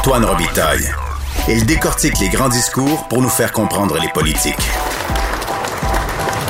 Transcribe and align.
Antoine 0.00 0.24
Robitaille. 0.24 0.90
Il 1.46 1.66
décortique 1.66 2.18
les 2.20 2.30
grands 2.30 2.48
discours 2.48 3.06
pour 3.08 3.20
nous 3.20 3.28
faire 3.28 3.52
comprendre 3.52 3.98
les 3.98 4.08
politiques. 4.08 4.56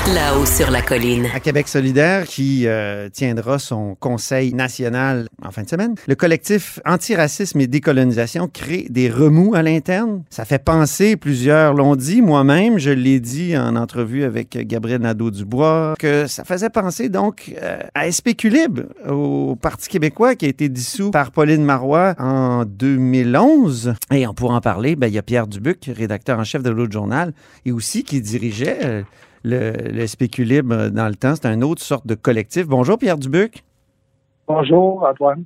Là-haut 0.08 0.46
sur 0.46 0.70
la 0.70 0.80
colline. 0.80 1.26
À 1.34 1.40
Québec 1.40 1.68
solidaire, 1.68 2.24
qui 2.24 2.66
euh, 2.66 3.10
tiendra 3.10 3.58
son 3.58 3.94
conseil 3.94 4.54
national 4.54 5.28
en 5.44 5.52
fin 5.52 5.62
de 5.62 5.68
semaine, 5.68 5.94
le 6.08 6.14
collectif 6.14 6.80
Antiracisme 6.84 7.60
et 7.60 7.66
Décolonisation 7.66 8.48
crée 8.48 8.86
des 8.88 9.10
remous 9.10 9.54
à 9.54 9.62
l'interne. 9.62 10.24
Ça 10.30 10.44
fait 10.44 10.64
penser, 10.64 11.16
plusieurs 11.16 11.74
l'ont 11.74 11.96
dit, 11.96 12.22
moi-même, 12.22 12.78
je 12.78 12.90
l'ai 12.90 13.20
dit 13.20 13.56
en 13.56 13.76
entrevue 13.76 14.24
avec 14.24 14.56
Gabriel 14.66 15.02
Nadeau-Dubois, 15.02 15.94
que 15.98 16.26
ça 16.26 16.44
faisait 16.44 16.70
penser 16.70 17.08
donc 17.08 17.54
euh, 17.62 17.78
à 17.94 18.10
Spéculibre, 18.10 18.84
au 19.08 19.54
Parti 19.54 19.88
québécois 19.88 20.34
qui 20.34 20.46
a 20.46 20.48
été 20.48 20.68
dissous 20.70 21.10
par 21.10 21.30
Pauline 21.30 21.62
Marois 21.62 22.14
en 22.18 22.64
2011. 22.64 23.94
Et 24.12 24.26
on 24.26 24.34
pourra 24.34 24.56
en 24.56 24.60
parler, 24.60 24.96
ben, 24.96 25.06
il 25.08 25.14
y 25.14 25.18
a 25.18 25.22
Pierre 25.22 25.46
Dubuc, 25.46 25.90
rédacteur 25.94 26.38
en 26.38 26.44
chef 26.44 26.62
de 26.62 26.70
l'autre 26.70 26.92
journal, 26.92 27.32
et 27.66 27.70
aussi 27.70 28.02
qui 28.02 28.20
dirigeait... 28.22 28.78
Euh, 28.82 29.02
le, 29.44 29.72
le 29.72 30.90
dans 30.90 31.08
le 31.08 31.14
temps. 31.14 31.34
C'est 31.34 31.46
une 31.46 31.64
autre 31.64 31.82
sorte 31.82 32.06
de 32.06 32.14
collectif. 32.14 32.66
Bonjour, 32.66 32.98
Pierre 32.98 33.18
Dubuc. 33.18 33.64
Bonjour, 34.46 35.04
Antoine. 35.04 35.44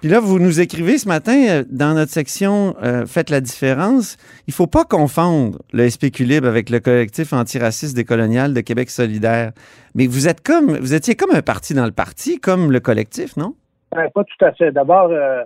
Puis 0.00 0.10
là, 0.10 0.20
vous 0.20 0.38
nous 0.38 0.60
écrivez 0.60 0.98
ce 0.98 1.08
matin 1.08 1.46
euh, 1.48 1.64
dans 1.70 1.94
notre 1.94 2.12
section 2.12 2.76
euh, 2.82 3.06
Faites 3.06 3.30
la 3.30 3.40
différence. 3.40 4.18
Il 4.46 4.52
faut 4.52 4.66
pas 4.66 4.84
confondre 4.84 5.58
le 5.72 5.88
Spéculibre 5.88 6.46
avec 6.46 6.68
le 6.68 6.80
collectif 6.80 7.32
antiraciste 7.32 7.96
décolonial 7.96 8.52
de 8.52 8.60
Québec 8.60 8.90
solidaire. 8.90 9.52
Mais 9.94 10.06
vous 10.06 10.28
êtes 10.28 10.42
comme, 10.42 10.76
vous 10.76 10.92
étiez 10.92 11.14
comme 11.14 11.30
un 11.30 11.40
parti 11.40 11.72
dans 11.72 11.86
le 11.86 11.92
parti, 11.92 12.40
comme 12.40 12.70
le 12.70 12.80
collectif, 12.80 13.38
non? 13.38 13.54
Ben, 13.90 14.10
pas 14.14 14.24
tout 14.24 14.44
à 14.44 14.52
fait. 14.52 14.70
D'abord, 14.70 15.08
euh, 15.10 15.44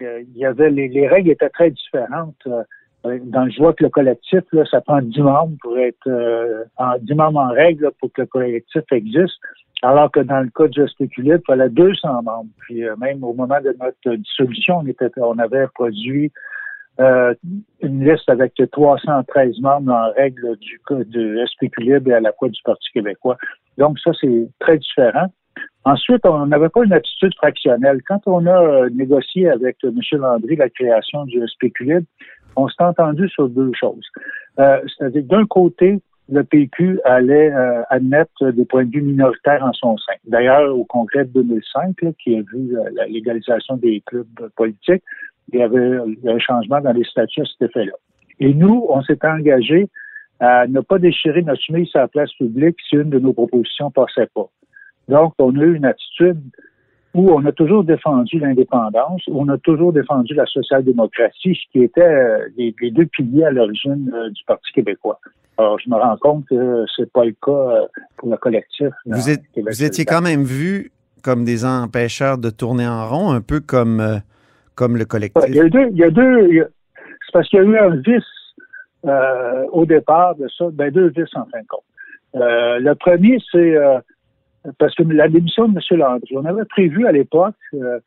il 0.00 0.36
y 0.36 0.46
avait 0.46 0.70
les, 0.70 0.86
les, 0.86 1.08
règles 1.08 1.30
étaient 1.30 1.50
très 1.50 1.72
différentes. 1.72 2.46
Dans 3.24 3.44
le 3.44 3.52
vois 3.58 3.72
que 3.72 3.84
le 3.84 3.90
collectif, 3.90 4.42
ça 4.70 4.80
prend 4.80 5.00
10 5.00 5.20
membres 5.20 5.56
pour 5.62 5.78
être 5.78 6.08
euh, 6.08 6.64
en 6.76 6.98
10 6.98 7.14
membres 7.14 7.40
en 7.40 7.52
règle 7.52 7.90
pour 8.00 8.12
que 8.12 8.22
le 8.22 8.26
collectif 8.26 8.82
existe. 8.90 9.34
Alors 9.82 10.10
que 10.10 10.20
dans 10.20 10.40
le 10.40 10.50
cas 10.50 10.68
du 10.68 10.88
spéculatif, 10.88 11.42
il 11.42 11.46
fallait 11.46 11.68
200 11.68 12.22
membres. 12.22 12.50
Puis 12.60 12.84
euh, 12.84 12.96
même 12.96 13.22
au 13.22 13.34
moment 13.34 13.60
de 13.60 13.76
notre 13.80 14.16
dissolution, 14.16 14.78
on, 14.78 14.86
était, 14.86 15.10
on 15.18 15.38
avait 15.38 15.66
produit 15.74 16.32
euh, 16.98 17.34
une 17.82 18.04
liste 18.04 18.28
avec 18.28 18.54
313 18.72 19.60
membres 19.60 19.92
en 19.92 20.12
règle 20.12 20.56
du, 20.56 20.80
du 21.06 21.46
spéculatif 21.46 22.08
et 22.08 22.14
à 22.14 22.20
la 22.20 22.32
fois 22.32 22.48
du 22.48 22.60
Parti 22.64 22.88
québécois. 22.92 23.36
Donc 23.76 23.98
ça, 23.98 24.12
c'est 24.20 24.48
très 24.58 24.78
différent. 24.78 25.28
Ensuite, 25.84 26.26
on 26.26 26.46
n'avait 26.46 26.68
pas 26.68 26.82
une 26.84 26.92
attitude 26.92 27.34
fractionnelle. 27.36 28.00
Quand 28.08 28.20
on 28.26 28.46
a 28.46 28.88
négocié 28.90 29.48
avec 29.48 29.76
M. 29.84 30.00
Landry 30.12 30.56
la 30.56 30.68
création 30.68 31.24
du 31.26 31.46
spéculatif, 31.46 32.08
on 32.56 32.68
s'est 32.68 32.82
entendu 32.82 33.28
sur 33.28 33.48
deux 33.48 33.70
choses. 33.78 34.06
Euh, 34.58 34.80
C'est-à-dire, 34.86 35.24
d'un 35.24 35.46
côté, 35.46 36.00
le 36.28 36.42
PQ 36.42 37.00
allait 37.04 37.52
euh, 37.52 37.82
admettre 37.90 38.50
des 38.50 38.64
points 38.64 38.84
de 38.84 38.90
vue 38.90 39.02
minoritaires 39.02 39.62
en 39.62 39.72
son 39.72 39.96
sein. 39.98 40.14
D'ailleurs, 40.26 40.76
au 40.76 40.84
congrès 40.84 41.24
de 41.24 41.30
2005, 41.30 41.96
qui 42.22 42.36
a 42.36 42.40
vu 42.40 42.76
euh, 42.76 42.90
la 42.94 43.06
légalisation 43.06 43.76
des 43.76 44.02
clubs 44.06 44.50
politiques, 44.56 45.04
il 45.52 45.60
y 45.60 45.62
avait 45.62 45.98
un 46.26 46.38
changement 46.38 46.80
dans 46.80 46.92
les 46.92 47.04
statuts 47.04 47.42
à 47.42 47.44
cet 47.44 47.70
effet-là. 47.70 47.92
Et 48.40 48.52
nous, 48.52 48.86
on 48.88 49.02
s'est 49.02 49.24
engagé 49.24 49.88
à 50.40 50.66
ne 50.66 50.80
pas 50.80 50.98
déchirer 50.98 51.42
notre 51.42 51.62
chemise 51.62 51.88
sur 51.88 52.00
la 52.00 52.08
place 52.08 52.32
publique 52.34 52.76
si 52.88 52.96
une 52.96 53.10
de 53.10 53.18
nos 53.18 53.32
propositions 53.32 53.90
passait 53.90 54.28
pas. 54.34 54.48
Donc, 55.08 55.34
on 55.38 55.56
a 55.56 55.62
eu 55.62 55.76
une 55.76 55.84
attitude 55.84 56.40
où 57.16 57.30
on 57.30 57.44
a 57.46 57.52
toujours 57.52 57.82
défendu 57.82 58.38
l'indépendance, 58.38 59.22
où 59.28 59.40
on 59.40 59.48
a 59.48 59.56
toujours 59.56 59.92
défendu 59.92 60.34
la 60.34 60.44
social-démocratie, 60.44 61.54
ce 61.54 61.72
qui 61.72 61.82
était 61.82 62.02
euh, 62.02 62.46
les, 62.58 62.74
deux 62.90 63.06
piliers 63.06 63.44
à 63.44 63.50
l'origine 63.50 64.12
euh, 64.14 64.28
du 64.28 64.44
Parti 64.46 64.70
québécois. 64.74 65.18
Alors, 65.56 65.78
je 65.80 65.88
me 65.88 65.96
rends 65.96 66.18
compte 66.18 66.44
que 66.46 66.84
c'est 66.94 67.10
pas 67.10 67.24
le 67.24 67.34
cas 67.42 67.52
euh, 67.52 67.86
pour 68.18 68.30
le 68.30 68.36
collectif. 68.36 68.88
Vous, 69.06 69.30
êtes, 69.30 69.40
vous 69.56 69.82
étiez 69.82 70.04
quand 70.04 70.20
même 70.20 70.44
vu 70.44 70.92
comme 71.22 71.44
des 71.44 71.64
empêcheurs 71.64 72.36
de 72.36 72.50
tourner 72.50 72.86
en 72.86 73.08
rond, 73.08 73.30
un 73.30 73.40
peu 73.40 73.60
comme, 73.60 74.20
comme 74.74 74.98
le 74.98 75.06
collectif. 75.06 75.42
il 75.48 75.54
y 75.54 75.60
a 75.60 75.68
deux, 75.68 75.88
il 75.92 75.96
y 75.96 76.04
a 76.04 76.10
deux 76.10 76.68
c'est 77.24 77.32
parce 77.32 77.48
qu'il 77.48 77.58
y 77.58 77.62
a 77.62 77.64
eu 77.64 77.78
un 77.78 77.96
vice 77.96 78.22
au 79.72 79.86
départ 79.86 80.36
de 80.36 80.46
ça, 80.56 80.66
ben 80.72 80.92
deux 80.92 81.08
vices 81.08 81.34
en 81.34 81.46
fin 81.46 81.60
de 81.60 81.66
compte. 81.66 81.84
le 82.34 82.92
premier, 82.94 83.38
c'est 83.50 83.74
parce 84.78 84.94
que 84.94 85.02
la 85.02 85.28
démission 85.28 85.68
de 85.68 85.78
M. 85.78 85.98
Landry, 85.98 86.36
on 86.36 86.44
avait 86.44 86.64
prévu 86.64 87.06
à 87.06 87.12
l'époque, 87.12 87.54
euh, 87.74 87.98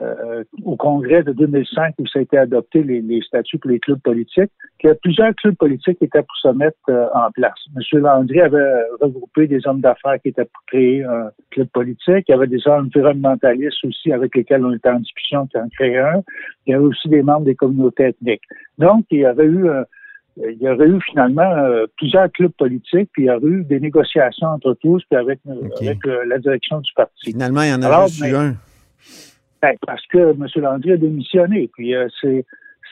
euh, 0.00 0.44
au 0.64 0.76
congrès 0.76 1.24
de 1.24 1.32
2005 1.32 1.94
où 1.98 2.06
ça 2.06 2.20
a 2.20 2.22
été 2.22 2.38
adopté 2.38 2.84
les, 2.84 3.00
les 3.00 3.20
statuts 3.22 3.58
pour 3.58 3.70
les 3.70 3.80
clubs 3.80 4.00
politiques, 4.00 4.52
que 4.78 4.92
plusieurs 5.02 5.34
clubs 5.34 5.56
politiques 5.56 5.98
étaient 6.00 6.22
pour 6.22 6.36
se 6.36 6.48
mettre 6.56 6.78
euh, 6.88 7.08
en 7.14 7.32
place. 7.32 7.58
M. 7.74 8.00
Landry 8.00 8.40
avait 8.40 8.84
regroupé 9.00 9.48
des 9.48 9.66
hommes 9.66 9.80
d'affaires 9.80 10.20
qui 10.22 10.28
étaient 10.28 10.44
pour 10.44 10.62
créer 10.68 11.02
un 11.02 11.30
club 11.50 11.66
politique. 11.68 12.24
Il 12.28 12.30
y 12.30 12.34
avait 12.34 12.46
des 12.46 12.66
environnementalistes 12.68 13.84
aussi 13.84 14.12
avec 14.12 14.36
lesquels 14.36 14.64
on 14.64 14.72
était 14.72 14.88
en 14.88 15.00
discussion 15.00 15.48
qui 15.48 15.58
en 15.58 15.68
créaient 15.68 15.98
un. 15.98 16.22
Il 16.66 16.70
y 16.70 16.74
avait 16.74 16.84
aussi 16.84 17.08
des 17.08 17.22
membres 17.22 17.46
des 17.46 17.56
communautés 17.56 18.04
ethniques. 18.04 18.44
Donc, 18.78 19.04
il 19.10 19.20
y 19.20 19.24
avait 19.24 19.46
eu 19.46 19.68
un, 19.68 19.84
il 20.50 20.62
y 20.62 20.68
aurait 20.68 20.88
eu 20.88 21.00
finalement 21.10 21.50
euh, 21.56 21.86
plusieurs 21.96 22.30
clubs 22.32 22.52
politiques, 22.52 23.10
puis 23.12 23.24
il 23.24 23.26
y 23.26 23.30
aurait 23.30 23.46
eu 23.46 23.64
des 23.64 23.80
négociations 23.80 24.48
entre 24.48 24.74
tous, 24.74 25.02
puis 25.10 25.18
avec, 25.18 25.40
euh, 25.48 25.68
avec 25.80 25.98
euh, 26.06 26.24
la 26.26 26.38
direction 26.38 26.80
du 26.80 26.92
parti. 26.94 27.30
Finalement, 27.30 27.62
il 27.62 27.70
y 27.70 27.74
en 27.74 27.82
a 27.82 28.06
eu 28.06 28.34
un. 28.34 28.54
Ben, 29.60 29.74
parce 29.86 30.06
que 30.06 30.18
M. 30.18 30.46
Landry 30.56 30.92
a 30.92 30.96
démissionné. 30.96 31.68
Puis 31.74 31.92
c'est 32.20 32.44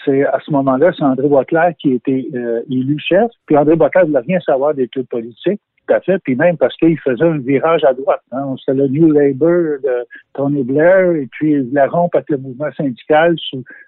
c'est 0.05 0.25
à 0.25 0.39
ce 0.45 0.51
moment-là, 0.53 0.93
c'est 0.97 1.05
André 1.05 1.29
Boisclair 1.29 1.73
qui 1.79 1.93
a 1.93 1.95
été 1.95 2.29
élu 2.71 2.99
chef. 2.99 3.31
Puis 3.47 3.57
André 3.57 3.77
Boisclair 3.77 4.05
ne 4.05 4.11
voulait 4.11 4.25
rien 4.27 4.41
savoir 4.41 4.75
des 4.75 4.89
clubs 4.89 5.07
politiques 5.07 5.61
tout 5.87 5.95
à 5.95 6.01
fait, 6.01 6.19
puis 6.19 6.35
même 6.35 6.57
parce 6.57 6.77
qu'il 6.77 6.99
faisait 6.99 7.25
un 7.25 7.39
virage 7.39 7.85
à 7.85 7.93
droite. 7.93 8.23
Hein. 8.33 8.55
C'était 8.59 8.79
le 8.79 8.89
New 8.89 9.11
Labour 9.11 9.79
de 9.83 10.07
Tony 10.35 10.63
Blair, 10.63 11.13
et 11.13 11.29
puis 11.31 11.53
il 11.53 11.69
voulait 11.69 11.87
rompre 11.87 12.17
avec 12.17 12.31
le 12.31 12.39
mouvement 12.39 12.71
syndical. 12.77 13.37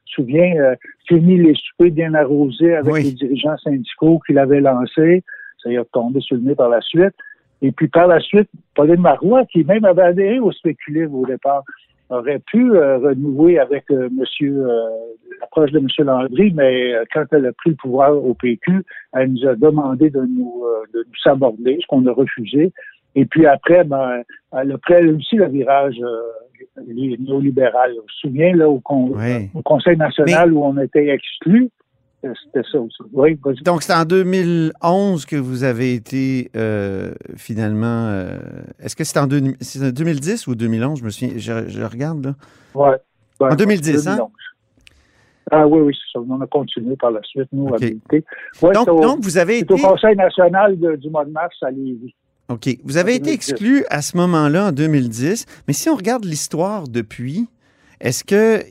Souviens, 0.07 0.55
euh, 0.57 0.75
fini 1.09 1.39
les 1.39 1.55
soupers 1.55 1.91
bien 1.91 2.15
arrosés 2.15 2.77
avec 2.77 3.03
les 3.03 3.13
dirigeants 3.13 3.57
syndicaux 3.59 4.21
qu'il 4.27 4.39
avait 4.39 4.61
lancés. 4.61 5.23
Ça 5.63 5.71
y 5.71 5.77
a 5.77 5.85
tombé 5.93 6.21
sur 6.21 6.37
le 6.37 6.43
nez 6.43 6.55
par 6.55 6.69
la 6.69 6.81
suite. 6.81 7.15
Et 7.61 7.73
puis 7.73 7.89
par 7.89 8.07
la 8.07 8.21
suite, 8.21 8.49
Pauline 8.75 9.01
Marois, 9.01 9.45
qui 9.47 9.65
même 9.65 9.85
avait 9.85 10.03
adhéré 10.03 10.39
au 10.39 10.53
spéculatif 10.53 11.13
au 11.13 11.27
départ, 11.27 11.65
aurait 12.11 12.39
pu 12.39 12.73
euh, 12.73 12.99
renouer 12.99 13.59
avec 13.59 13.91
euh, 13.91 14.09
monsieur 14.11 14.67
euh, 14.67 14.89
l'approche 15.41 15.71
de 15.73 15.79
M. 15.79 15.87
Landry, 15.99 16.53
mais 16.55 16.95
quand 17.13 17.25
elle 17.33 17.47
a 17.47 17.53
pris 17.53 17.71
le 17.71 17.77
pouvoir 17.77 18.13
au 18.13 18.35
PQ, 18.35 18.83
elle 19.13 19.33
nous 19.33 19.47
a 19.47 19.55
demandé 19.55 20.11
de 20.11 20.21
nous, 20.21 20.65
de 20.93 20.99
nous 20.99 21.21
saborder, 21.23 21.79
ce 21.81 21.87
qu'on 21.87 22.07
a 22.07 22.13
refusé. 22.13 22.73
Et 23.15 23.25
puis 23.25 23.47
après, 23.47 23.85
ben, 23.85 24.23
elle 24.53 24.73
a 24.73 24.79
pris 24.79 25.07
aussi 25.07 25.37
le 25.37 25.47
virage 25.47 26.01
néolibéral. 26.87 27.93
Je 27.95 28.01
me 28.01 28.31
souviens 28.31 28.57
là, 28.57 28.69
au, 28.69 28.83
au 29.55 29.63
Conseil 29.63 29.97
national 29.97 30.53
où 30.53 30.65
on 30.65 30.77
était 30.79 31.07
exclus, 31.07 31.71
c'était 32.23 32.67
ça 32.71 32.81
aussi. 32.81 32.97
Oui, 33.13 33.39
Donc, 33.65 33.83
c'est 33.83 33.95
en 33.95 34.05
2011 34.05 35.25
que 35.25 35.37
vous 35.37 35.63
avez 35.63 35.95
été 35.95 36.51
euh, 36.57 37.13
finalement. 37.37 38.09
Euh, 38.09 38.39
est-ce 38.81 38.97
que 38.97 39.05
c'est 39.05 39.19
en, 39.19 39.27
2010 39.27 40.47
ou 40.49 40.55
2011 40.55 40.99
Je 40.99 41.05
me 41.05 41.11
souviens. 41.11 41.35
Je, 41.37 41.85
regarde, 41.85 42.25
là. 42.25 42.35
Oui. 42.75 42.91
en 43.41 43.55
2010, 43.55 44.09
hein? 44.09 44.19
Ah 45.51 45.67
oui, 45.67 45.81
oui, 45.81 45.95
c'est 45.95 46.19
ça. 46.19 46.25
On 46.29 46.41
a 46.41 46.47
continué 46.47 46.97
par 46.97 47.11
la 47.11 47.23
suite, 47.23 47.49
nous, 47.53 47.69
à 47.73 47.79
donc, 48.73 49.01
donc, 49.01 49.21
vous 49.23 49.39
avez 49.39 49.61
été. 49.61 49.73
au 49.73 49.79
Conseil 49.79 50.17
national 50.17 50.77
du 50.99 51.09
mois 51.09 51.25
de 51.25 51.31
mars 51.31 51.57
à 51.63 51.71
Lévis. 51.71 52.15
OK. 52.49 52.69
Vous 52.85 52.97
avez 52.97 53.15
été 53.15 53.31
exclu 53.33 53.85
à 53.91 54.03
ce 54.03 54.17
moment-là, 54.17 54.69
en 54.69 54.73
2010. 54.73 55.47
Mais 55.67 55.75
si 55.75 55.89
on 55.89 55.95
regarde 55.95 56.25
l'histoire 56.25 56.89
depuis, 56.89 57.49
est-ce 58.01 58.25
que 58.25 58.63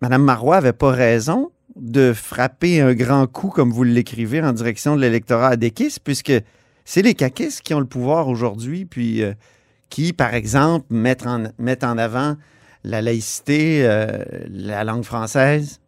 Mme 0.00 0.22
Marois 0.22 0.56
avait 0.56 0.72
pas 0.72 0.90
raison 0.90 1.50
de 1.76 2.12
frapper 2.12 2.80
un 2.80 2.94
grand 2.94 3.26
coup, 3.26 3.48
comme 3.48 3.70
vous 3.70 3.82
l'écrivez, 3.82 4.42
en 4.42 4.52
direction 4.52 4.96
de 4.96 5.00
l'électorat 5.00 5.56
Dekis, 5.56 5.98
puisque 6.02 6.32
c'est 6.84 7.02
les 7.02 7.14
caquistes 7.14 7.62
qui 7.62 7.74
ont 7.74 7.80
le 7.80 7.86
pouvoir 7.86 8.28
aujourd'hui, 8.28 8.84
puis 8.84 9.22
euh, 9.22 9.32
qui, 9.90 10.12
par 10.12 10.34
exemple, 10.34 10.86
mettent 10.90 11.26
en, 11.26 11.44
mettent 11.58 11.84
en 11.84 11.98
avant 11.98 12.34
la 12.84 13.00
laïcité, 13.02 13.86
euh, 13.86 14.22
la 14.48 14.84
langue 14.84 15.04
française? 15.04 15.80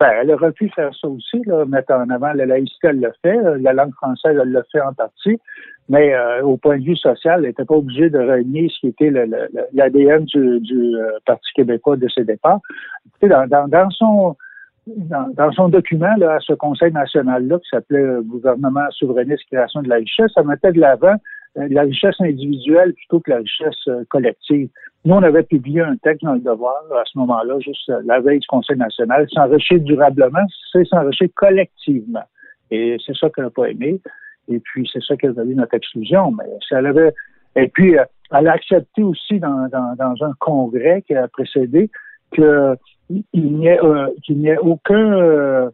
Ben, 0.00 0.12
elle 0.20 0.30
aurait 0.30 0.52
pu 0.52 0.68
faire 0.70 0.94
ça 0.94 1.08
aussi, 1.08 1.42
mettre 1.66 1.92
en 1.92 2.08
avant 2.08 2.32
la 2.32 2.46
laïcité, 2.46 2.88
elle 2.88 3.00
le 3.00 3.12
fait. 3.20 3.36
La 3.60 3.72
langue 3.72 3.92
française, 3.94 4.38
elle 4.40 4.52
le 4.52 4.62
fait 4.70 4.80
en 4.80 4.94
partie. 4.94 5.38
Mais 5.88 6.14
euh, 6.14 6.42
au 6.42 6.56
point 6.56 6.78
de 6.78 6.84
vue 6.84 6.96
social, 6.96 7.40
elle 7.40 7.48
n'était 7.48 7.64
pas 7.64 7.74
obligée 7.74 8.08
de 8.08 8.18
renier 8.18 8.68
ce 8.72 8.80
qui 8.80 8.88
était 8.88 9.10
l'ADN 9.72 10.24
du, 10.24 10.94
Parti 11.26 11.50
québécois 11.54 11.96
de 11.96 12.08
ses 12.08 12.24
départs. 12.24 12.60
Dans, 13.22 13.68
dans 13.68 13.90
son 13.90 14.36
dans, 14.96 15.52
son 15.52 15.68
document 15.68 16.14
là, 16.16 16.34
à 16.34 16.40
ce 16.40 16.52
Conseil 16.52 16.92
national-là, 16.92 17.58
qui 17.58 17.68
s'appelait 17.70 17.98
euh, 17.98 18.22
Gouvernement 18.22 18.90
souverainiste, 18.90 19.44
création 19.50 19.82
de 19.82 19.88
la 19.88 19.96
richesse, 19.96 20.30
ça 20.34 20.42
mettait 20.42 20.72
de 20.72 20.80
l'avant 20.80 21.16
euh, 21.56 21.68
la 21.70 21.82
richesse 21.82 22.20
individuelle 22.20 22.94
plutôt 22.94 23.20
que 23.20 23.30
la 23.30 23.38
richesse 23.38 23.88
euh, 23.88 24.04
collective. 24.08 24.68
Nous, 25.04 25.14
on 25.14 25.22
avait 25.22 25.42
publié 25.42 25.80
un 25.80 25.96
texte 25.96 26.24
dans 26.24 26.34
le 26.34 26.40
devoir 26.40 26.82
à 26.92 27.02
ce 27.04 27.18
moment-là, 27.18 27.58
juste 27.60 27.90
la 28.04 28.20
veille 28.20 28.40
du 28.40 28.46
Conseil 28.46 28.76
national. 28.76 29.26
S'enrichir 29.30 29.80
durablement, 29.80 30.44
c'est 30.72 30.84
s'enrichir 30.86 31.28
collectivement. 31.34 32.24
Et 32.70 32.96
c'est 33.04 33.16
ça 33.16 33.30
qu'elle 33.30 33.44
n'a 33.44 33.50
pas 33.50 33.70
aimé. 33.70 34.00
Et 34.48 34.58
puis, 34.60 34.88
c'est 34.92 35.02
ça 35.02 35.16
qui 35.16 35.26
a 35.26 35.32
valu 35.32 35.54
notre 35.54 35.74
exclusion. 35.74 36.32
Mais 36.32 36.44
ça 36.68 36.78
avait. 36.78 37.14
Et 37.56 37.68
puis, 37.68 37.96
elle 38.30 38.48
a 38.48 38.52
accepté 38.52 39.02
aussi 39.02 39.38
dans, 39.38 39.68
dans, 39.70 40.24
un 40.24 40.32
congrès 40.38 41.02
qui 41.02 41.14
a 41.14 41.28
précédé 41.28 41.90
qu'il 42.32 42.76
n'y 43.34 43.66
ait, 43.66 43.82
euh, 43.82 44.08
qu'il 44.24 44.38
n'y 44.38 44.48
ait 44.48 44.58
aucun. 44.58 45.12
Euh, 45.12 45.70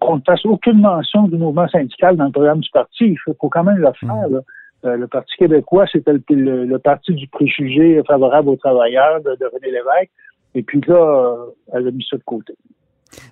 qu'on 0.00 0.16
ne 0.16 0.22
fasse 0.26 0.44
aucune 0.44 0.80
mention 0.80 1.22
du 1.28 1.36
mouvement 1.36 1.68
syndical 1.68 2.16
dans 2.16 2.26
le 2.26 2.32
programme 2.32 2.60
du 2.60 2.70
parti. 2.70 3.04
Il 3.04 3.18
faut 3.18 3.48
quand 3.48 3.64
même 3.64 3.78
le 3.78 3.92
faire. 3.98 4.28
Là. 4.28 4.40
Euh, 4.86 4.96
le 4.96 5.06
Parti 5.08 5.34
québécois, 5.36 5.86
c'était 5.90 6.12
le, 6.28 6.76
parti 6.78 7.12
du 7.14 7.26
préjugé 7.28 8.02
favorable 8.06 8.50
aux 8.50 8.56
travailleurs 8.56 9.20
de, 9.22 9.30
René 9.30 9.70
Lévesque. 9.70 10.10
Et 10.54 10.62
puis 10.62 10.80
là, 10.86 10.94
euh, 10.96 11.46
elle 11.72 11.88
a 11.88 11.90
mis 11.90 12.06
ça 12.08 12.16
de 12.16 12.22
côté. 12.22 12.54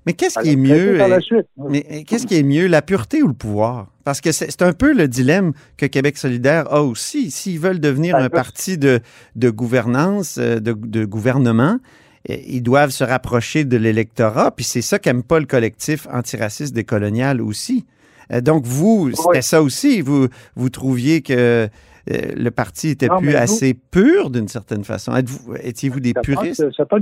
Mais 0.06 0.12
qu'est-ce 0.12 0.38
qui 0.38 0.50
est 0.50 0.56
mieux? 0.56 0.98
Mais 1.68 2.04
qu'est-ce 2.04 2.26
qui 2.26 2.36
est 2.36 2.42
mieux, 2.42 2.66
la 2.66 2.82
pureté 2.82 3.22
ou 3.22 3.28
le 3.28 3.34
pouvoir? 3.34 3.88
Parce 4.04 4.20
que 4.20 4.32
c'est 4.32 4.62
un 4.62 4.72
peu 4.72 4.92
le 4.92 5.08
dilemme 5.08 5.52
que 5.76 5.86
Québec 5.86 6.18
solidaire 6.18 6.72
a 6.72 6.82
aussi. 6.82 7.30
S'ils 7.30 7.58
veulent 7.58 7.80
devenir 7.80 8.16
un 8.16 8.28
parti 8.28 8.76
de, 8.78 9.00
gouvernance, 9.36 10.36
euh, 10.38 10.60
de, 10.60 10.72
de, 10.72 11.04
gouvernement, 11.04 11.78
ils 12.28 12.62
doivent 12.62 12.90
se 12.90 13.04
rapprocher 13.04 13.64
de 13.64 13.76
l'électorat. 13.76 14.50
Puis 14.50 14.64
c'est 14.64 14.82
ça 14.82 14.98
qu'aime 14.98 15.22
pas 15.22 15.40
le 15.40 15.46
collectif 15.46 16.06
antiraciste 16.12 16.74
décolonial 16.74 17.40
aussi. 17.40 17.86
Euh, 18.32 18.40
donc, 18.40 18.64
vous, 18.66 19.10
c'était 19.14 19.42
ça 19.42 19.62
aussi. 19.62 20.00
Vous, 20.00 20.28
vous 20.54 20.68
trouviez 20.68 21.22
que 21.22 21.68
euh, 22.10 22.32
le 22.36 22.50
parti 22.50 22.90
était 22.90 23.08
plus 23.08 23.34
assez 23.34 23.74
pur 23.74 24.30
d'une 24.30 24.48
certaine 24.48 24.84
façon. 24.84 25.12
Étiez-vous 25.62 26.00
des 26.00 26.14
puristes? 26.14 26.64
C'est 26.76 26.88
pas, 26.88 26.98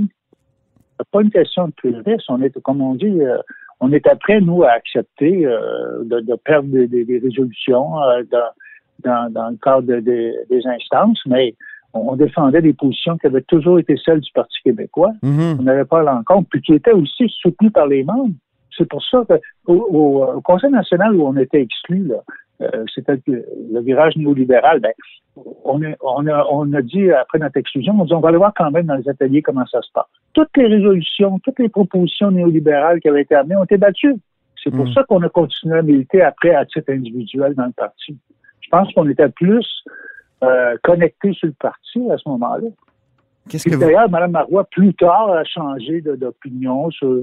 pas, 1.11 1.21
une 1.21 1.31
question 1.31 1.67
de 1.67 1.73
puriste. 1.73 2.25
On 2.29 2.41
est, 2.41 2.59
comme 2.61 2.81
on 2.81 2.95
dit, 2.95 3.21
euh, 3.21 3.37
on 3.79 3.91
était 3.91 4.15
prêts, 4.15 4.41
nous, 4.41 4.63
à 4.63 4.71
accepter 4.71 5.43
de, 5.43 6.35
perdre 6.43 6.69
des, 6.69 7.19
résolutions 7.21 7.91
dans, 9.03 9.31
dans, 9.31 9.49
le 9.49 9.57
cadre 9.57 9.99
des 9.99 10.61
instances, 10.67 11.19
mais 11.25 11.55
on 11.93 12.15
défendait 12.15 12.61
des 12.61 12.73
positions 12.73 13.17
qui 13.17 13.27
avaient 13.27 13.41
toujours 13.41 13.79
été 13.79 13.95
celles 14.03 14.19
du 14.19 14.31
Parti 14.33 14.57
québécois. 14.63 15.11
Mm-hmm. 15.23 15.57
On 15.59 15.63
n'avait 15.63 15.85
pas 15.85 16.01
l'encontre, 16.01 16.49
puis 16.49 16.61
qui 16.61 16.73
étaient 16.73 16.93
aussi 16.93 17.29
soutenues 17.41 17.71
par 17.71 17.87
les 17.87 18.03
membres. 18.03 18.33
C'est 18.77 18.87
pour 18.87 19.03
ça 19.03 19.23
qu'au 19.65 19.73
au, 19.73 20.41
Conseil 20.41 20.71
national 20.71 21.15
où 21.15 21.25
on 21.25 21.35
était 21.37 21.61
exclu, 21.61 22.11
euh, 22.61 22.85
c'était 22.93 23.19
le, 23.27 23.81
virage 23.81 24.15
néolibéral, 24.15 24.79
ben, 24.79 24.93
on, 25.63 25.83
a, 25.83 26.45
on, 26.51 26.73
a, 26.73 26.81
dit 26.81 27.11
après 27.11 27.39
notre 27.39 27.57
exclusion, 27.57 27.93
on 27.99 28.05
dit 28.05 28.13
on 28.13 28.19
va 28.19 28.29
aller 28.29 28.37
voir 28.37 28.53
quand 28.55 28.69
même 28.71 28.85
dans 28.85 28.95
les 28.95 29.09
ateliers 29.09 29.41
comment 29.41 29.65
ça 29.65 29.81
se 29.81 29.91
passe. 29.93 30.05
Toutes 30.33 30.55
les 30.57 30.67
résolutions, 30.67 31.39
toutes 31.39 31.59
les 31.59 31.69
propositions 31.69 32.31
néolibérales 32.31 32.99
qui 32.99 33.09
avaient 33.09 33.21
été 33.21 33.35
amenées 33.35 33.55
ont 33.55 33.63
été 33.63 33.77
battues. 33.77 34.15
C'est 34.63 34.71
pour 34.71 34.85
hmm. 34.85 34.93
ça 34.93 35.03
qu'on 35.03 35.21
a 35.23 35.29
continué 35.29 35.77
à 35.77 35.81
militer 35.81 36.21
après 36.21 36.55
à 36.55 36.65
titre 36.65 36.91
individuel 36.91 37.53
dans 37.55 37.65
le 37.65 37.73
parti. 37.73 38.17
Je 38.61 38.69
pense 38.69 38.91
qu'on 38.93 39.09
était 39.09 39.29
plus 39.29 39.83
euh, 40.43 40.77
connectés 40.83 41.33
sur 41.33 41.47
le 41.47 41.53
parti 41.53 42.09
à 42.11 42.17
ce 42.17 42.29
moment-là. 42.29 42.67
D'ailleurs, 43.77 44.09
Mme 44.09 44.31
Marois, 44.31 44.63
plus 44.65 44.93
tard, 44.93 45.29
a 45.31 45.43
changé 45.43 46.01
d'opinion 46.01 46.89
sur 46.91 47.13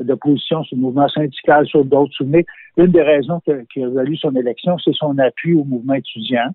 de 0.00 0.14
position 0.14 0.62
sur 0.64 0.76
le 0.76 0.82
mouvement 0.82 1.08
syndical, 1.08 1.66
sur 1.66 1.84
d'autres. 1.84 2.12
Souvenez, 2.14 2.46
une 2.76 2.88
des 2.88 3.02
raisons 3.02 3.40
qui 3.72 3.82
a 3.82 3.88
valu 3.88 4.16
son 4.16 4.34
élection, 4.34 4.76
c'est 4.78 4.94
son 4.94 5.18
appui 5.18 5.54
au 5.54 5.64
mouvement 5.64 5.94
étudiant. 5.94 6.50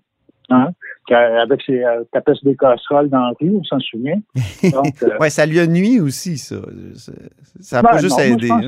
Hein, 0.48 0.68
avec 1.10 1.60
ses 1.62 1.82
euh, 1.82 2.04
tapes 2.12 2.30
des 2.44 2.54
casseroles 2.54 3.08
dans 3.08 3.18
la 3.18 3.32
rue, 3.40 3.56
on 3.56 3.64
s'en 3.64 3.80
souvient. 3.80 4.20
Euh, 4.64 5.10
oui, 5.20 5.30
ça 5.30 5.44
lui 5.44 5.60
a 5.60 5.66
nuit 5.66 6.00
aussi, 6.00 6.38
ça. 6.38 6.56
Ça 7.60 7.78
a 7.80 7.82
pas 7.82 7.92
ben 7.94 7.98
juste 7.98 8.18
aidé. 8.18 8.46
Je 8.46 8.48
pense 8.48 8.64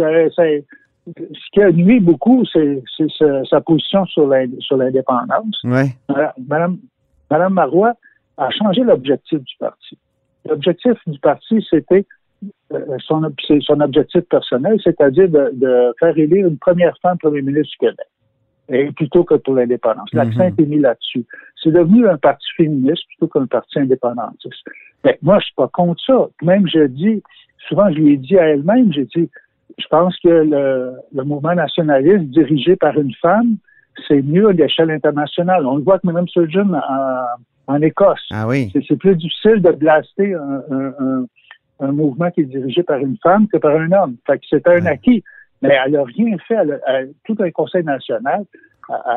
hein. 0.00 0.60
ce 1.06 1.50
qui 1.52 1.62
a 1.62 1.72
nuit 1.72 2.00
beaucoup, 2.00 2.44
c'est 2.52 2.82
sa 3.48 3.60
position 3.60 4.04
sur 4.06 4.26
l'indépendance. 4.26 5.62
Ouais. 5.64 5.96
Madame, 6.46 6.78
Madame 7.30 7.54
Marois 7.54 7.94
a 8.36 8.50
changé 8.50 8.82
l'objectif 8.82 9.38
du 9.38 9.54
parti. 9.58 9.98
L'objectif 10.48 10.94
du 11.06 11.18
parti, 11.18 11.64
c'était 11.68 12.04
euh, 12.04 12.19
son, 12.98 13.22
son 13.60 13.80
objectif 13.80 14.22
personnel, 14.22 14.78
c'est-à-dire 14.82 15.28
de, 15.28 15.92
faire 15.98 16.16
élire 16.16 16.46
une 16.46 16.58
première 16.58 16.96
femme 17.02 17.18
premier 17.18 17.42
ministre 17.42 17.70
du 17.72 17.88
Québec, 17.88 18.06
et 18.68 18.92
plutôt 18.92 19.24
que 19.24 19.34
pour 19.34 19.54
l'indépendance. 19.54 20.08
L'accent 20.12 20.48
mm-hmm. 20.48 20.62
est 20.62 20.66
mis 20.66 20.78
là-dessus. 20.78 21.24
C'est 21.62 21.72
devenu 21.72 22.08
un 22.08 22.16
parti 22.16 22.46
féministe 22.56 23.02
plutôt 23.08 23.28
qu'un 23.28 23.46
parti 23.46 23.78
indépendantiste. 23.78 24.64
Mais 25.04 25.18
moi, 25.22 25.38
je 25.40 25.46
suis 25.46 25.54
pas 25.54 25.68
contre 25.68 26.00
ça. 26.06 26.28
Même 26.42 26.66
je 26.68 26.86
dis, 26.86 27.22
souvent 27.68 27.90
je 27.90 27.96
lui 27.96 28.14
ai 28.14 28.16
dit 28.16 28.38
à 28.38 28.48
elle-même, 28.48 28.92
j'ai 28.92 29.06
dit, 29.16 29.28
je 29.78 29.86
pense 29.88 30.16
que 30.18 30.28
le, 30.28 31.24
mouvement 31.24 31.54
nationaliste 31.54 32.30
dirigé 32.30 32.76
par 32.76 32.96
une 32.98 33.14
femme, 33.14 33.56
c'est 34.06 34.22
mieux 34.22 34.48
à 34.48 34.52
l'échelle 34.52 34.90
internationale. 34.90 35.66
On 35.66 35.76
le 35.76 35.82
voit 35.82 35.98
que 35.98 36.06
Mme 36.06 36.28
Surgeon 36.28 36.72
en, 36.72 37.74
en 37.74 37.82
Écosse. 37.82 38.26
Ah 38.30 38.46
oui. 38.46 38.70
C'est 38.72 38.96
plus 38.96 39.16
difficile 39.16 39.60
de 39.62 39.72
blaster 39.72 40.34
un, 40.34 40.92
un 40.98 41.24
mouvement 41.88 42.30
qui 42.30 42.42
est 42.42 42.44
dirigé 42.44 42.82
par 42.82 42.98
une 42.98 43.16
femme 43.22 43.48
que 43.48 43.58
par 43.58 43.76
un 43.76 43.90
homme. 43.92 44.16
Fait 44.26 44.38
que 44.38 44.44
c'est 44.48 44.66
un 44.68 44.86
acquis. 44.86 45.22
Mais 45.62 45.76
elle 45.84 45.92
n'a 45.92 46.04
rien 46.04 46.36
fait. 46.48 46.56
tout 47.24 47.36
un 47.40 47.50
conseil 47.50 47.84
national, 47.84 48.44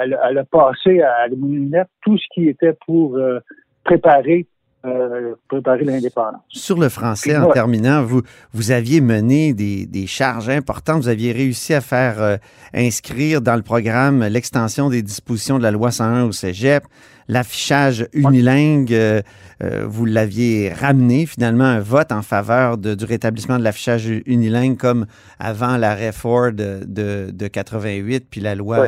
elle, 0.02 0.38
a 0.38 0.44
passé 0.44 1.02
à 1.02 1.28
la 1.28 1.86
tout 2.02 2.18
ce 2.18 2.24
qui 2.34 2.50
était 2.50 2.76
pour 2.86 3.16
euh, 3.16 3.40
préparer 3.84 4.46
euh, 4.86 5.36
préparer 5.48 5.86
l'indépendance. 5.86 6.42
Sur 6.50 6.78
le 6.78 6.90
français, 6.90 7.38
en 7.38 7.50
terminant, 7.52 8.04
vous, 8.04 8.22
vous 8.52 8.72
aviez 8.72 9.00
mené 9.00 9.54
des, 9.54 9.86
des, 9.86 10.08
charges 10.08 10.50
importantes. 10.50 11.04
Vous 11.04 11.08
aviez 11.08 11.32
réussi 11.32 11.74
à 11.74 11.80
faire 11.80 12.22
euh, 12.22 12.36
inscrire 12.74 13.40
dans 13.40 13.56
le 13.56 13.62
programme 13.62 14.26
l'extension 14.26 14.90
des 14.90 15.02
dispositions 15.02 15.58
de 15.58 15.64
la 15.64 15.72
loi 15.72 15.92
101 15.92 16.26
au 16.26 16.34
cégep 16.34 16.84
l'affichage 17.28 18.08
unilingue, 18.14 18.94
euh, 18.94 19.22
euh, 19.64 19.86
vous 19.88 20.06
l'aviez 20.06 20.74
ramené 20.74 21.26
finalement 21.26 21.64
un 21.64 21.80
vote 21.80 22.12
en 22.12 22.22
faveur 22.22 22.78
du 22.78 23.06
rétablissement 23.06 23.58
de 23.58 23.64
l'affichage 23.64 24.08
unilingue 24.26 24.78
comme 24.78 25.06
avant 25.40 25.78
l'arrêt 25.78 26.12
Ford 26.12 26.52
de, 26.52 26.84
de, 26.86 27.48
88 27.48 28.26
puis 28.30 28.42
la 28.42 28.56
loi 28.56 28.86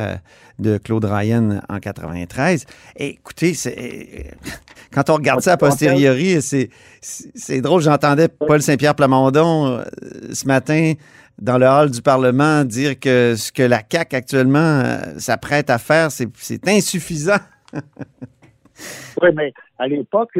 de 0.58 0.78
Claude 0.78 1.04
Ryan 1.04 1.60
en 1.68 1.78
93. 1.78 2.64
écoutez, 2.96 3.54
quand 4.92 5.10
on 5.10 5.14
regarde 5.14 5.40
ça 5.40 5.52
a 5.52 5.56
posteriori, 5.56 6.40
c'est 6.40 7.60
drôle. 7.60 7.82
J'entendais 7.82 8.28
Paul 8.28 8.62
Saint-Pierre 8.62 8.94
Plamondon 8.94 9.66
euh, 9.66 9.84
ce 10.32 10.46
matin 10.46 10.94
dans 11.40 11.58
le 11.58 11.66
hall 11.66 11.90
du 11.90 12.00
Parlement 12.00 12.64
dire 12.64 12.98
que 12.98 13.34
ce 13.36 13.52
que 13.52 13.62
la 13.62 13.82
CAQ 13.90 14.16
actuellement 14.16 14.82
s'apprête 15.18 15.68
à 15.68 15.78
faire, 15.78 16.10
c'est 16.10 16.68
insuffisant. 16.68 17.36
oui, 19.22 19.28
mais 19.34 19.52
à 19.78 19.88
l'époque, 19.88 20.38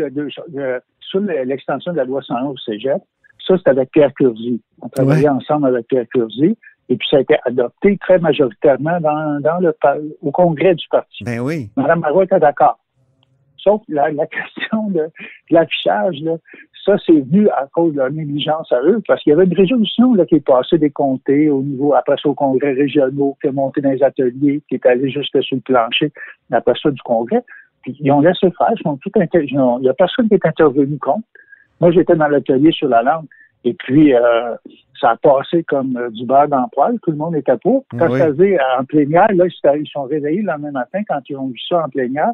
sur 1.01 1.21
l'extension 1.21 1.93
de 1.93 1.97
la 1.97 2.05
loi 2.05 2.23
111 2.23 2.53
au 2.53 2.57
cégep, 2.59 3.03
ça, 3.47 3.57
c'était 3.57 3.71
avec 3.71 3.91
Pierre 3.93 4.13
Curzi. 4.15 4.61
On 4.83 4.89
travaillait 4.89 5.29
ensemble 5.29 5.69
avec 5.69 5.87
Pierre 5.87 6.07
Curzi. 6.13 6.57
Et 6.89 6.97
puis, 6.97 7.09
ça 7.11 7.19
a 7.19 7.21
été 7.21 7.37
adopté 7.45 7.97
très 7.99 8.19
majoritairement 8.19 9.01
dans, 9.01 9.41
dans 9.41 9.59
le, 9.59 9.75
au 10.23 10.31
congrès 10.31 10.75
du 10.75 10.87
parti. 10.89 11.25
Ben 11.25 11.41
oui. 11.41 11.71
Mme 11.77 12.01
Marois 12.01 12.25
était 12.25 12.39
d'accord. 12.39 12.79
Sauf 13.59 13.83
la, 13.89 14.11
la 14.11 14.27
question 14.27 14.89
de, 14.91 15.09
l'affichage, 15.51 16.17
ça, 16.87 16.97
c'est 17.05 17.21
venu 17.21 17.49
à 17.51 17.67
cause 17.73 17.93
de 17.93 17.99
leur 17.99 18.11
négligence 18.11 18.71
à 18.73 18.81
eux, 18.83 19.03
parce 19.07 19.21
qu'il 19.23 19.31
y 19.31 19.35
avait 19.35 19.45
une 19.45 19.57
résolution 19.57 20.15
là, 20.15 20.25
qui 20.25 20.37
est 20.37 20.47
passée 20.47 20.79
des 20.79 20.91
comtés 20.91 21.51
au 21.51 21.61
niveau, 21.61 21.95
après 21.95 22.15
ça, 22.23 22.29
au 22.29 22.35
congrès 22.35 22.73
régionaux, 22.73 23.37
qui 23.41 23.49
est 23.49 23.53
monté 23.53 23.81
dans 23.81 23.91
les 23.91 24.03
ateliers, 24.03 24.63
qui 24.69 24.77
est 24.77 24.87
allé 24.87 25.11
jusque 25.11 25.43
sur 25.43 25.57
le 25.57 25.63
plancher, 25.63 26.13
après 26.53 26.75
ça, 26.81 26.91
du 26.91 27.03
congrès. 27.03 27.43
Puis 27.83 27.97
ils 28.01 28.13
ont 28.13 28.21
laissé 28.21 28.49
faire, 28.57 28.71
ils 28.73 28.83
sont 28.83 28.97
tout 28.99 29.11
Il 29.17 29.81
n'y 29.81 29.89
a 29.89 29.95
personne 29.95 30.29
qui 30.29 30.35
est 30.35 30.47
intervenu 30.47 30.97
contre. 30.99 31.27
Moi, 31.81 31.91
j'étais 31.91 32.15
dans 32.15 32.29
l'atelier 32.29 32.71
sur 32.73 32.89
la 32.89 33.03
langue. 33.03 33.27
Et 33.65 33.75
puis, 33.75 34.15
euh, 34.15 34.55
ça 35.01 35.11
a 35.11 35.17
passé 35.17 35.65
comme 35.65 35.97
euh, 35.97 36.09
du 36.11 36.25
beurre 36.25 36.49
dans 36.49 36.61
le 36.61 36.71
poil. 36.73 36.99
Tout 37.03 37.11
le 37.11 37.17
monde 37.17 37.35
était 37.35 37.57
pour. 37.57 37.85
Quand 37.99 38.11
ça 38.11 38.29
faisait 38.29 38.59
en 38.79 38.85
plénière, 38.85 39.27
là, 39.35 39.47
ils 39.75 39.89
sont 39.89 40.05
réveillés 40.05 40.43
le 40.43 40.47
lendemain 40.47 40.71
matin 40.71 41.03
quand 41.09 41.19
ils 41.29 41.37
ont 41.37 41.49
vu 41.49 41.59
ça 41.69 41.85
en 41.85 41.89
plénière. 41.89 42.31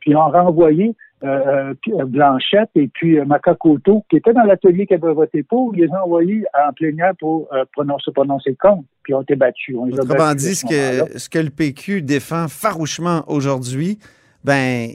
Puis 0.00 0.12
ils 0.12 0.16
ont 0.16 0.30
renvoyé 0.30 0.94
euh, 1.22 1.74
euh, 1.88 2.04
Blanchette 2.04 2.70
et 2.74 2.88
puis 2.88 3.20
Macacoto, 3.20 4.04
qui 4.08 4.16
étaient 4.16 4.32
dans 4.32 4.44
l'atelier 4.44 4.86
qui 4.86 4.94
avait 4.94 5.12
voté 5.12 5.42
pour, 5.42 5.74
ils 5.74 5.82
les 5.82 5.88
ont 5.90 6.04
envoyés 6.04 6.44
en 6.54 6.72
plénière 6.72 7.12
pour 7.18 7.48
prononcer, 7.72 8.10
prononcer 8.12 8.54
contre, 8.54 8.84
puis 9.02 9.12
ils 9.12 9.16
ont 9.16 9.22
été 9.22 9.36
battus. 9.36 9.76
On 9.78 9.88
Autrement 9.88 10.34
dit, 10.34 10.54
ce 10.54 10.64
que, 10.64 11.18
ce 11.18 11.28
que 11.28 11.38
le 11.38 11.50
PQ 11.50 12.02
défend 12.02 12.48
farouchement 12.48 13.24
aujourd'hui, 13.28 13.98
ben, 14.44 14.88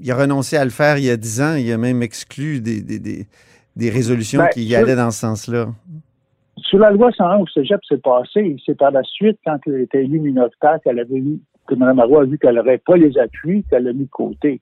il 0.00 0.10
a 0.10 0.16
renoncé 0.16 0.56
à 0.56 0.64
le 0.64 0.70
faire 0.70 0.98
il 0.98 1.04
y 1.04 1.10
a 1.10 1.16
dix 1.16 1.40
ans, 1.40 1.54
il 1.56 1.70
a 1.72 1.78
même 1.78 2.02
exclu 2.02 2.60
des, 2.60 2.80
des, 2.82 3.26
des, 3.76 3.90
résolutions 3.90 4.40
ben, 4.40 4.48
qui 4.48 4.74
allaient 4.74 4.96
dans 4.96 5.10
ce 5.10 5.20
sens-là. 5.20 5.68
Sur 6.58 6.78
la 6.78 6.90
loi 6.90 7.10
101 7.12 7.38
au 7.38 7.46
cégep, 7.46 7.80
c'est 7.88 8.02
passé. 8.02 8.56
C'est 8.64 8.76
par 8.76 8.90
la 8.90 9.02
suite, 9.02 9.38
quand 9.44 9.58
elle 9.66 9.80
était 9.80 10.04
élue 10.04 10.20
minoritaire, 10.20 10.78
qu'elle 10.82 10.98
avait 10.98 11.20
vu, 11.20 11.40
que 11.66 11.74
Mme 11.74 11.96
Marois 11.96 12.22
a 12.22 12.24
vu 12.24 12.38
qu'elle 12.38 12.56
n'aurait 12.56 12.78
pas 12.84 12.96
les 12.96 13.16
appuis, 13.18 13.64
qu'elle 13.70 13.84
l'a 13.84 13.92
mis 13.92 14.04
de 14.04 14.10
côté. 14.10 14.60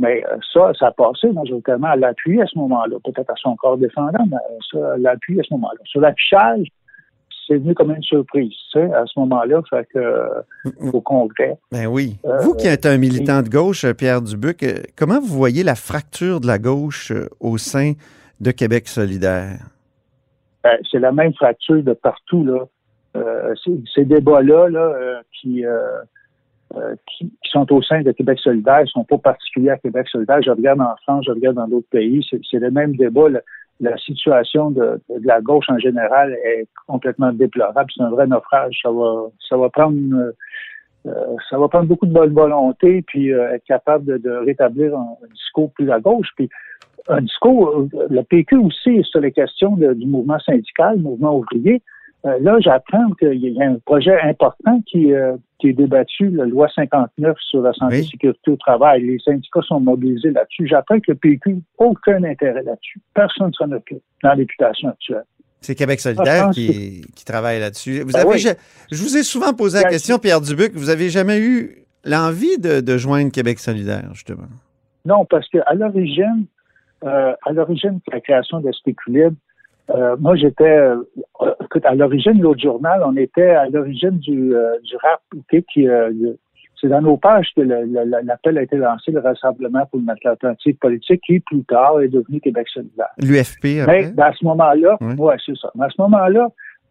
Mais 0.00 0.24
euh, 0.24 0.36
ça, 0.52 0.72
ça 0.78 0.86
a 0.86 0.90
passé 0.92 1.30
majoritairement 1.30 1.88
à 1.88 1.96
l'appui 1.96 2.40
à 2.40 2.46
ce 2.46 2.58
moment-là, 2.58 2.96
peut-être 3.04 3.28
à 3.28 3.34
son 3.36 3.54
corps 3.54 3.76
défendant, 3.76 4.24
mais 4.30 4.36
ça, 4.72 4.94
à 4.94 4.96
l'appui 4.96 5.38
à 5.38 5.42
ce 5.42 5.52
moment-là. 5.52 5.78
Sur 5.84 6.00
l'affichage, 6.00 6.66
c'est 7.46 7.58
venu 7.58 7.74
comme 7.74 7.90
une 7.90 8.02
surprise, 8.02 8.54
tu 8.72 8.78
sais, 8.78 8.92
à 8.94 9.04
ce 9.04 9.20
moment-là, 9.20 9.60
fait 9.68 9.86
que, 9.92 9.98
euh, 9.98 10.90
au 10.94 11.02
Congrès. 11.02 11.58
Ben 11.70 11.86
oui. 11.86 12.16
vous 12.42 12.54
qui 12.54 12.66
êtes 12.66 12.86
un 12.86 12.96
militant 12.96 13.42
de 13.42 13.50
gauche, 13.50 13.84
Pierre 13.92 14.22
Dubuc, 14.22 14.64
comment 14.96 15.20
vous 15.20 15.36
voyez 15.36 15.62
la 15.62 15.74
fracture 15.74 16.40
de 16.40 16.46
la 16.46 16.58
gauche 16.58 17.12
au 17.38 17.58
sein 17.58 17.92
de 18.40 18.50
Québec 18.52 18.88
solidaire? 18.88 19.58
Ben, 20.64 20.78
c'est 20.90 20.98
la 20.98 21.12
même 21.12 21.34
fracture 21.34 21.82
de 21.82 21.92
partout, 21.92 22.44
là. 22.44 22.64
Euh, 23.16 23.54
ces 23.92 24.04
débats-là 24.04 24.68
là, 24.68 24.80
euh, 24.80 25.20
qui, 25.32 25.64
euh, 26.76 26.94
qui, 27.06 27.26
qui, 27.26 27.50
sont 27.50 27.70
au 27.72 27.82
sein 27.82 28.02
de 28.02 28.12
Québec 28.12 28.38
solidaire 28.38 28.82
ne 28.82 28.86
sont 28.86 29.04
pas 29.04 29.18
particuliers 29.18 29.70
à 29.70 29.78
Québec 29.78 30.08
solidaire. 30.08 30.40
Je 30.42 30.50
regarde 30.50 30.80
en 30.80 30.94
France, 31.02 31.24
je 31.26 31.32
regarde 31.32 31.56
dans 31.56 31.68
d'autres 31.68 31.88
pays. 31.90 32.26
C'est 32.48 32.58
le 32.58 32.70
même 32.70 32.94
débat. 32.96 33.26
La, 33.80 33.96
situation 33.96 34.70
de, 34.70 35.00
de, 35.08 35.26
la 35.26 35.40
gauche 35.40 35.64
en 35.68 35.78
général 35.78 36.32
est 36.44 36.68
complètement 36.86 37.32
déplorable. 37.32 37.90
C'est 37.96 38.02
un 38.02 38.10
vrai 38.10 38.26
naufrage. 38.26 38.78
Ça 38.82 38.90
va, 38.90 39.30
ça 39.48 39.56
va 39.56 39.68
prendre 39.70 40.32
ça 41.48 41.56
va 41.56 41.66
prendre 41.68 41.86
beaucoup 41.86 42.04
de 42.04 42.12
bonne 42.12 42.34
volonté, 42.34 43.00
puis 43.00 43.30
être 43.30 43.64
capable 43.64 44.04
de, 44.04 44.18
de 44.18 44.30
rétablir 44.30 44.94
un, 44.94 45.16
discours 45.32 45.72
plus 45.72 45.90
à 45.90 45.98
gauche. 45.98 46.28
Puis 46.36 46.50
un 47.08 47.22
discours, 47.22 47.86
le 48.10 48.22
PQ 48.22 48.56
aussi, 48.58 49.02
sur 49.04 49.20
les 49.20 49.32
questions 49.32 49.76
du 49.76 50.06
mouvement 50.06 50.38
syndical, 50.40 50.98
mouvement 50.98 51.36
ouvrier. 51.36 51.82
Euh, 52.26 52.38
là, 52.40 52.58
j'apprends 52.60 53.10
qu'il 53.18 53.34
y 53.34 53.62
a 53.62 53.66
un 53.66 53.78
projet 53.84 54.20
important 54.20 54.80
qui, 54.86 55.12
euh, 55.12 55.36
qui 55.60 55.68
est 55.68 55.72
débattu, 55.72 56.30
la 56.30 56.46
loi 56.46 56.68
59 56.74 57.36
sur 57.40 57.62
la 57.62 57.72
santé 57.72 57.98
et 57.98 58.02
sécurité 58.04 58.50
au 58.50 58.56
travail. 58.56 59.02
Les 59.02 59.18
syndicats 59.18 59.60
sont 59.62 59.80
mobilisés 59.80 60.30
là-dessus. 60.30 60.66
J'apprends 60.66 60.98
que 60.98 61.12
le 61.12 61.14
PQ 61.16 61.54
n'a 61.54 61.60
aucun 61.78 62.24
intérêt 62.24 62.62
là-dessus. 62.62 63.00
Personne 63.14 63.48
ne 63.48 63.52
s'en 63.52 63.72
occupe 63.72 64.02
dans 64.22 64.32
l'éputation 64.34 64.88
actuelle. 64.88 65.24
C'est 65.60 65.74
Québec 65.74 66.00
solidaire 66.00 66.50
qui, 66.50 67.04
qui, 67.14 67.24
travaille 67.24 67.60
là-dessus. 67.60 68.00
Vous 68.00 68.12
ben 68.12 68.26
avez, 68.26 68.38
je, 68.38 68.48
vous 68.90 69.16
ai 69.18 69.22
souvent 69.22 69.52
posé 69.52 69.82
la 69.82 69.90
question, 69.90 70.18
Pierre 70.18 70.40
Dubuc, 70.40 70.72
vous 70.74 70.88
avez 70.88 71.10
jamais 71.10 71.38
eu 71.38 71.84
l'envie 72.04 72.58
de, 72.58 72.80
de, 72.80 72.96
joindre 72.96 73.30
Québec 73.30 73.58
solidaire, 73.58 74.08
justement? 74.14 74.48
Non, 75.04 75.26
parce 75.26 75.46
qu'à 75.48 75.74
l'origine, 75.74 76.46
euh, 77.04 77.34
à 77.44 77.52
l'origine 77.52 78.00
de 78.06 78.12
la 78.12 78.20
création 78.20 78.60
de 78.60 78.72
Spéculibre, 78.72 79.36
euh, 79.94 80.16
moi, 80.18 80.36
j'étais, 80.36 80.64
euh, 80.64 81.02
à 81.84 81.94
l'origine, 81.94 82.40
l'autre 82.40 82.60
journal, 82.60 83.02
on 83.04 83.16
était 83.16 83.50
à 83.50 83.68
l'origine 83.68 84.18
du, 84.18 84.54
euh, 84.54 84.78
du 84.84 84.96
rap, 84.96 85.20
qui, 85.72 85.88
euh, 85.88 86.10
c'est 86.80 86.88
dans 86.88 87.02
nos 87.02 87.16
pages 87.16 87.48
que 87.54 87.60
l'appel 87.60 88.58
a 88.58 88.62
été 88.62 88.76
lancé, 88.76 89.12
le 89.12 89.20
Rassemblement 89.20 89.84
pour 89.86 90.00
une 90.00 90.08
alternative 90.08 90.76
politique, 90.76 91.22
qui 91.26 91.40
plus 91.40 91.64
tard 91.64 92.00
est 92.00 92.08
devenu 92.08 92.40
Québec 92.40 92.68
solidaire. 92.68 93.10
L'UFP, 93.18 93.86
Mais 93.86 94.12
à 94.18 94.32
ce 94.32 94.44
moment-là, 94.44 94.96
oui, 95.00 95.14
ouais, 95.18 95.36
c'est 95.44 95.56
ça. 95.56 95.70
Mais 95.74 95.86
à 95.86 95.90
ce 95.90 96.00
moment-là, 96.00 96.48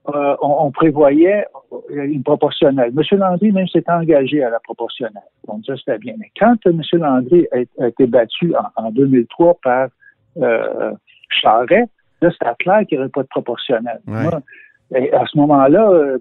euh, 0.10 0.36
on, 0.42 0.66
on, 0.66 0.72
prévoyait 0.72 1.46
une 1.92 2.24
proportionnelle. 2.24 2.92
M. 2.96 3.20
Landry 3.20 3.52
même 3.52 3.68
s'est 3.68 3.84
engagé 3.88 4.44
à 4.44 4.50
la 4.50 4.60
proportionnelle. 4.60 5.22
Donc 5.48 5.66
ça, 5.66 5.76
c'était 5.76 5.98
bien. 5.98 6.14
Mais 6.18 6.32
quand 6.40 6.56
M. 6.66 6.82
Landry 6.94 7.48
a, 7.52 7.84
a 7.84 7.88
été 7.88 8.08
battu 8.08 8.54
en, 8.56 8.86
en 8.86 8.92
2003 8.92 9.58
par 9.62 9.90
euh, 10.38 10.94
Charret, 11.30 11.86
Là, 12.22 12.30
c'était 12.32 12.56
clair 12.60 12.80
qu'il 12.88 12.98
n'y 12.98 13.04
aurait 13.04 13.12
pas 13.12 13.24
de 13.24 13.28
proportionnel. 13.28 14.00
et 14.96 15.14
à 15.14 15.26
ce 15.26 15.38
moment-là, 15.38 15.90
euh, 15.90 16.18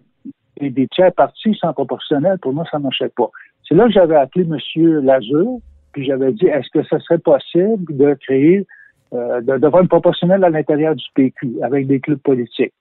des 0.61 0.89
tiers 0.89 1.13
partis 1.13 1.55
sans 1.61 1.73
proportionnel, 1.73 2.39
pour 2.41 2.53
moi, 2.53 2.65
ça 2.71 2.79
ne 2.79 2.85
marchait 2.85 3.11
pas. 3.17 3.31
C'est 3.67 3.75
là 3.75 3.87
que 3.87 3.93
j'avais 3.93 4.17
appelé 4.17 4.45
M. 4.45 5.05
Lazur, 5.05 5.59
puis 5.93 6.05
j'avais 6.05 6.33
dit, 6.33 6.47
est-ce 6.47 6.69
que 6.71 6.83
ce 6.85 6.99
serait 7.01 7.19
possible 7.19 7.97
de 7.97 8.15
créer, 8.15 8.67
euh, 9.13 9.41
d'avoir 9.41 9.83
une 9.83 9.89
proportionnelle 9.89 10.45
à 10.45 10.51
l'intérieur 10.51 10.95
du 10.95 11.05
PQ, 11.15 11.59
avec 11.63 11.87
des 11.87 12.01
clubs 12.01 12.21
politiques? 12.21 12.73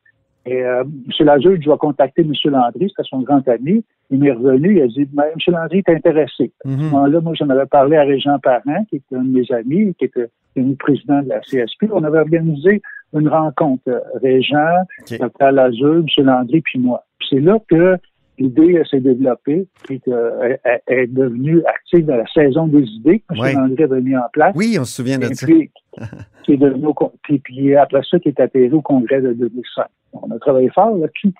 Et 0.45 0.63
euh, 0.63 0.83
M. 0.83 1.25
Lazur, 1.25 1.57
je 1.61 1.69
vais 1.69 1.77
contacter 1.77 2.21
M. 2.21 2.31
Landry, 2.45 2.89
c'était 2.89 3.07
son 3.09 3.19
grand 3.19 3.45
ami. 3.49 3.83
Il 4.09 4.19
m'est 4.19 4.31
revenu, 4.31 4.77
il 4.77 4.81
a 4.81 4.87
dit, 4.87 5.01
M. 5.01 5.31
Landry 5.47 5.79
est 5.79 5.89
intéressé. 5.89 6.53
À 6.63 6.69
ce 6.69 6.73
mm-hmm. 6.73 6.81
moment-là, 6.83 7.19
moi, 7.19 7.33
j'en 7.35 7.49
avais 7.49 7.65
parlé 7.65 7.97
à 7.97 8.03
Régent 8.03 8.39
Parent, 8.39 8.85
qui 8.89 8.97
était 8.97 9.15
un 9.15 9.23
de 9.23 9.39
mes 9.39 9.51
amis, 9.51 9.93
qui 9.95 10.05
était 10.05 10.29
le 10.55 10.75
président 10.75 11.21
de 11.21 11.29
la 11.29 11.39
CSP. 11.41 11.87
On 11.91 12.03
avait 12.03 12.19
organisé 12.19 12.81
une 13.13 13.29
rencontre. 13.29 13.83
Euh, 13.87 13.99
Régent, 14.21 14.83
okay. 15.01 15.17
Dr. 15.17 15.51
Lazur, 15.51 16.03
M. 16.17 16.25
Landry, 16.25 16.61
puis 16.61 16.79
moi. 16.79 17.03
c'est 17.29 17.39
là 17.39 17.57
que 17.69 17.97
l'idée 18.39 18.81
s'est 18.89 18.99
développée, 18.99 19.67
puis 19.83 19.99
qu'elle 20.01 20.59
est 20.87 21.07
devenue 21.07 21.61
active 21.65 22.05
dans 22.05 22.17
la 22.17 22.27
saison 22.33 22.67
des 22.67 22.83
idées 22.83 23.23
que 23.27 23.35
M. 23.35 23.55
Landry 23.55 23.83
avait 23.83 24.01
mis 24.01 24.15
en 24.15 24.29
place. 24.31 24.53
Oui, 24.55 24.77
on 24.79 24.85
se 24.85 24.95
souvient 24.95 25.17
de 25.17 25.33
ça. 25.33 25.45
Puis, 25.45 25.71
qui 26.43 26.53
est 26.53 26.57
devenu, 26.57 26.87
puis, 27.23 27.39
puis 27.39 27.75
après 27.75 28.01
ça, 28.09 28.19
qui 28.19 28.29
est 28.29 28.39
atterri 28.39 28.71
au 28.71 28.81
congrès 28.81 29.21
de 29.21 29.33
2005. 29.33 29.85
On 30.13 30.31
a 30.31 30.39
travaillé 30.39 30.69
fort 30.69 30.95
là-dessus. 30.97 31.33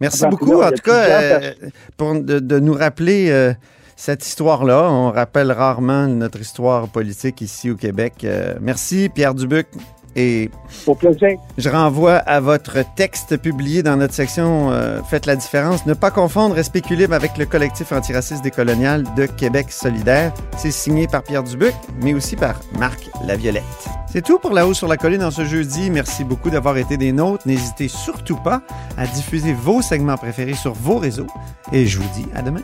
Merci 0.00 0.26
beaucoup, 0.26 0.62
en 0.62 0.70
tout 0.70 0.82
cas, 0.82 1.04
euh, 1.04 1.52
pour 1.96 2.14
de, 2.14 2.38
de, 2.38 2.58
nous 2.58 2.74
rappeler 2.74 3.30
euh, 3.30 3.52
cette 3.96 4.24
histoire-là. 4.24 4.88
On 4.90 5.10
rappelle 5.10 5.52
rarement 5.52 6.06
notre 6.06 6.40
histoire 6.40 6.88
politique 6.88 7.40
ici 7.40 7.70
au 7.70 7.76
Québec. 7.76 8.14
Euh, 8.24 8.54
merci, 8.60 9.08
Pierre 9.08 9.34
Dubuc. 9.34 9.66
Et 10.16 10.50
Au 10.86 10.94
plaisir. 10.94 11.30
Je 11.58 11.68
renvoie 11.68 12.16
à 12.16 12.40
votre 12.40 12.78
texte 12.94 13.36
publié 13.36 13.82
dans 13.82 13.96
notre 13.96 14.14
section 14.14 14.70
euh, 14.70 15.00
Faites 15.08 15.26
la 15.26 15.36
différence. 15.36 15.86
Ne 15.86 15.94
pas 15.94 16.10
confondre 16.10 16.54
Respect 16.54 16.82
avec 17.10 17.36
le 17.38 17.46
collectif 17.46 17.92
antiraciste 17.92 18.42
décolonial 18.42 19.04
de 19.16 19.26
Québec 19.26 19.70
solidaire. 19.70 20.32
C'est 20.56 20.70
signé 20.70 21.08
par 21.08 21.22
Pierre 21.22 21.42
Dubuc, 21.42 21.74
mais 22.02 22.14
aussi 22.14 22.36
par 22.36 22.60
Marc 22.78 23.08
Laviolette. 23.26 23.62
C'est 24.12 24.22
tout 24.22 24.38
pour 24.38 24.52
La 24.52 24.66
Haut 24.66 24.74
sur 24.74 24.86
la 24.86 24.96
Colline 24.96 25.24
en 25.24 25.30
ce 25.32 25.44
jeudi. 25.44 25.90
Merci 25.90 26.22
beaucoup 26.22 26.50
d'avoir 26.50 26.76
été 26.76 26.96
des 26.96 27.10
nôtres. 27.10 27.48
N'hésitez 27.48 27.88
surtout 27.88 28.36
pas 28.36 28.62
à 28.96 29.06
diffuser 29.06 29.52
vos 29.52 29.82
segments 29.82 30.16
préférés 30.16 30.54
sur 30.54 30.72
vos 30.72 30.98
réseaux. 30.98 31.26
Et 31.72 31.86
je 31.86 31.98
vous 31.98 32.08
dis 32.14 32.26
à 32.34 32.42
demain. 32.42 32.62